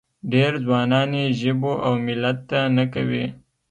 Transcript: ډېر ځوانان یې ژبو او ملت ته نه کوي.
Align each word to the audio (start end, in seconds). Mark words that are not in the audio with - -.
ډېر 0.31 0.51
ځوانان 0.65 1.09
یې 1.19 1.25
ژبو 1.39 1.73
او 1.85 1.93
ملت 2.05 2.37
ته 2.49 2.59
نه 2.75 2.83
کوي. 2.93 3.25